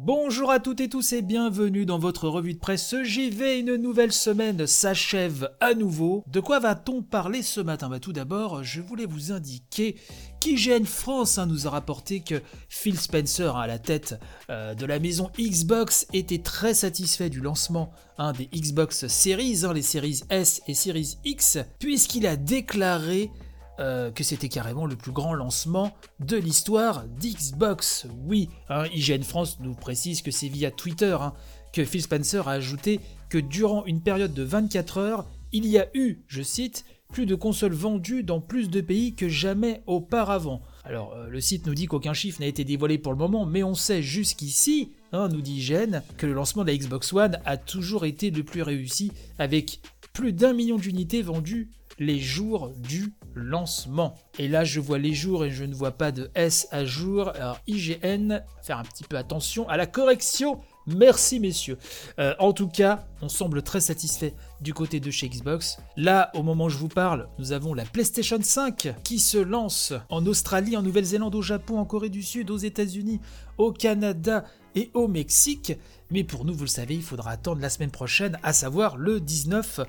[0.00, 3.58] Bonjour à toutes et tous et bienvenue dans votre revue de presse JV.
[3.58, 6.22] Une nouvelle semaine s'achève à nouveau.
[6.28, 7.88] De quoi va-t-on parler ce matin?
[7.88, 9.96] Bah, Tout d'abord, je voulais vous indiquer
[10.38, 14.86] qu'IGN France hein, nous a rapporté que Phil Spencer, hein, à la tête euh, de
[14.86, 20.62] la maison Xbox, était très satisfait du lancement hein, des Xbox Series, les séries S
[20.68, 23.32] et Series X, puisqu'il a déclaré
[23.80, 28.06] euh, que c'était carrément le plus grand lancement de l'histoire d'Xbox.
[28.24, 31.32] Oui, hein, IGN France nous précise que c'est via Twitter hein,
[31.72, 35.88] que Phil Spencer a ajouté que durant une période de 24 heures, il y a
[35.94, 40.62] eu, je cite, plus de consoles vendues dans plus de pays que jamais auparavant.
[40.84, 43.62] Alors, euh, le site nous dit qu'aucun chiffre n'a été dévoilé pour le moment, mais
[43.62, 47.56] on sait jusqu'ici, hein, nous dit IGN, que le lancement de la Xbox One a
[47.56, 49.80] toujours été le plus réussi, avec
[50.12, 54.14] plus d'un million d'unités vendues les jours du lancement.
[54.38, 57.30] Et là, je vois les jours et je ne vois pas de S à jour.
[57.34, 60.60] Alors, IGN, faire un petit peu attention à la correction.
[60.86, 61.76] Merci messieurs.
[62.18, 65.76] Euh, en tout cas, on semble très satisfait du côté de chez Xbox.
[65.96, 69.92] Là, au moment où je vous parle, nous avons la PlayStation 5 qui se lance
[70.08, 73.20] en Australie, en Nouvelle-Zélande, au Japon, en Corée du Sud, aux États-Unis,
[73.58, 74.44] au Canada
[74.74, 75.74] et au Mexique.
[76.10, 79.20] Mais pour nous, vous le savez, il faudra attendre la semaine prochaine, à savoir le
[79.20, 79.80] 19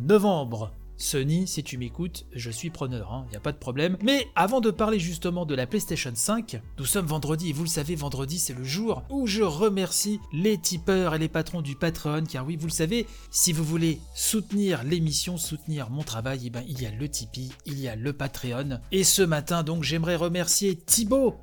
[0.00, 0.70] novembre.
[0.96, 3.96] Sony, si tu m'écoutes, je suis preneur, il hein, n'y a pas de problème.
[4.02, 7.68] Mais avant de parler justement de la PlayStation 5, nous sommes vendredi et vous le
[7.68, 12.24] savez, vendredi c'est le jour où je remercie les tipeurs et les patrons du Patreon,
[12.24, 16.64] car oui, vous le savez, si vous voulez soutenir l'émission, soutenir mon travail, eh ben,
[16.68, 18.80] il y a le Tipeee, il y a le Patreon.
[18.92, 21.36] Et ce matin donc j'aimerais remercier Thibaut,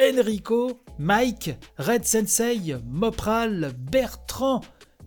[0.00, 4.60] Enrico, Mike, Red Sensei, Mopral, Bertrand,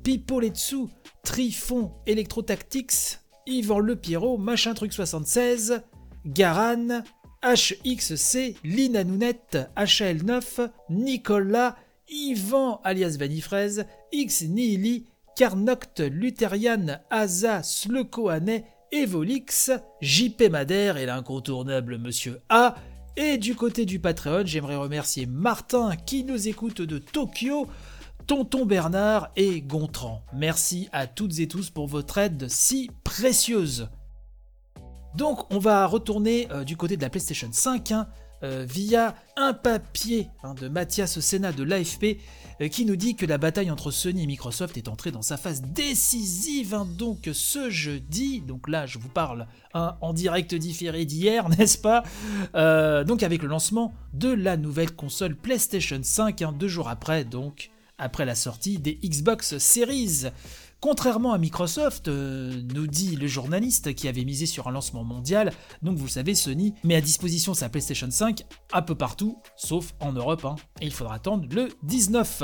[0.04, 0.88] Pipo Letsu,
[1.24, 3.19] Trifon, Electrotactics,
[3.50, 5.82] Yvan Le Pierrot, Machin Truc 76,
[6.26, 7.04] Garan,
[7.44, 11.76] HXC, Lina Nounette, HL9, Nicolas,
[12.10, 19.72] Yvan alias Vanifraise, X Nihili, Carnoct, Lutherian, Asa, Slekoane, Evolix,
[20.02, 22.76] JP Madère et l'incontournable Monsieur A.
[23.18, 27.68] Et du côté du Patreon, j'aimerais remercier Martin qui nous écoute de Tokyo,
[28.30, 30.22] Tonton Bernard et Gontran.
[30.34, 33.90] Merci à toutes et tous pour votre aide si précieuse.
[35.16, 38.08] Donc on va retourner euh, du côté de la PlayStation 5 hein,
[38.44, 42.20] euh, via un papier hein, de Mathias Senna de l'AFP
[42.62, 45.36] euh, qui nous dit que la bataille entre Sony et Microsoft est entrée dans sa
[45.36, 48.42] phase décisive hein, donc ce jeudi.
[48.42, 52.04] Donc là je vous parle en direct différé d'hier, n'est-ce pas
[53.06, 58.26] Donc avec le lancement de la nouvelle console PlayStation 5 deux jours après donc après
[58.26, 60.26] la sortie des Xbox Series.
[60.82, 65.52] Contrairement à Microsoft, euh, nous dit le journaliste qui avait misé sur un lancement mondial,
[65.82, 70.14] donc vous savez, Sony met à disposition sa PlayStation 5 un peu partout, sauf en
[70.14, 72.44] Europe, hein, et il faudra attendre le 19.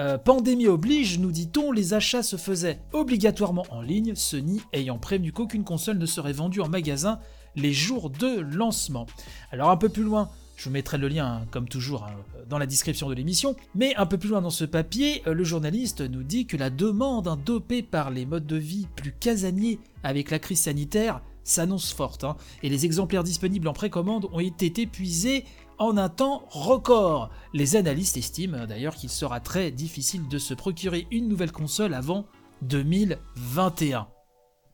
[0.00, 5.30] Euh, pandémie oblige, nous dit-on, les achats se faisaient obligatoirement en ligne, Sony ayant prévenu
[5.30, 7.20] qu'aucune console ne serait vendue en magasin
[7.54, 9.06] les jours de lancement.
[9.52, 12.16] Alors un peu plus loin, je vous mettrai le lien, hein, comme toujours, hein,
[12.48, 13.56] dans la description de l'émission.
[13.74, 16.70] Mais un peu plus loin dans ce papier, euh, le journaliste nous dit que la
[16.70, 21.92] demande hein, dopée par les modes de vie plus casaniers avec la crise sanitaire s'annonce
[21.92, 22.24] forte.
[22.64, 25.44] et les exemplaires disponibles en précommande ont été épuisés
[25.78, 27.30] en un temps record.
[27.52, 32.26] Les analystes estiment d'ailleurs qu'il sera très difficile de se procurer une nouvelle console avant
[32.62, 34.08] 2021.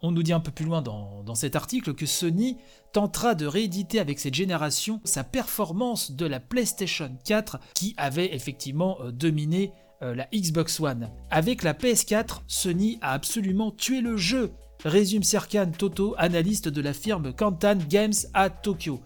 [0.05, 2.59] On nous dit un peu plus loin dans, cet article que Sony
[2.93, 8.99] tentera de rééditer avec cette génération sa performance de la PlayStation 4 qui avait effectivement
[9.01, 11.09] euh, dominé euh, la Xbox One.
[11.31, 14.53] Avec la PS4, Sony a absolument tué le jeu,
[14.85, 19.01] résume Serkan Toto, analyste de la firme Kantan Games à Tokyo.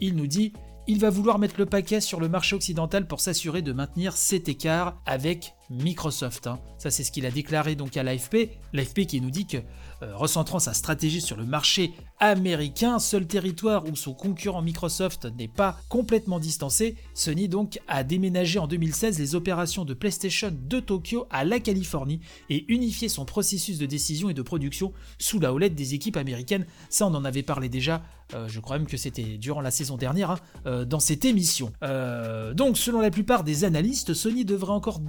[0.00, 0.52] Il nous dit
[0.88, 4.48] il va vouloir mettre le paquet sur le marché occidental pour s'assurer de maintenir cet
[4.48, 6.46] écart avec Microsoft.
[6.46, 6.58] Hein.
[6.78, 8.50] Ça, c'est ce qu'il a déclaré donc à l'AFP.
[8.72, 9.58] L'AFP qui nous dit que,
[10.02, 15.48] euh, recentrant sa stratégie sur le marché américain, seul territoire où son concurrent Microsoft n'est
[15.48, 21.26] pas complètement distancé, Sony donc a déménagé en 2016 les opérations de PlayStation de Tokyo
[21.30, 22.20] à la Californie
[22.50, 26.66] et unifié son processus de décision et de production sous la houlette des équipes américaines.
[26.90, 28.02] Ça, on en avait parlé déjà
[28.34, 31.72] euh, je crois même que c'était durant la saison dernière, hein, euh, dans cette émission.
[32.54, 35.00] donc, selon la plupart des analystes, Sony devrait encore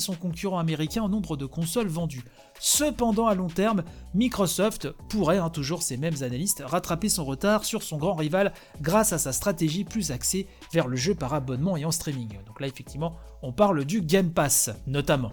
[0.00, 2.24] son concurrent américain en nombre de consoles vendues.
[2.60, 3.82] Cependant, à long terme,
[4.14, 9.12] Microsoft pourrait, hein, toujours ces mêmes analystes, rattraper son retard sur son grand rival grâce
[9.12, 12.38] à sa stratégie plus axée vers le jeu par abonnement et en streaming.
[12.46, 15.32] Donc là, effectivement, on parle du Game Pass, notamment.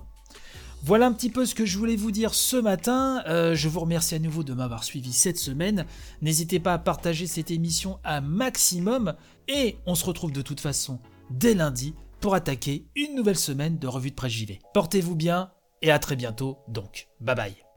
[0.84, 3.24] Voilà un petit peu ce que je voulais vous dire ce matin.
[3.28, 5.86] Euh, je vous remercie à nouveau de m'avoir suivi cette semaine.
[6.24, 9.13] N'hésitez pas à partager cette émission un maximum.
[9.48, 11.00] Et on se retrouve de toute façon
[11.30, 14.60] dès lundi pour attaquer une nouvelle semaine de revue de presse JV.
[14.74, 15.52] Portez-vous bien
[15.82, 17.10] et à très bientôt donc.
[17.20, 17.71] Bye bye.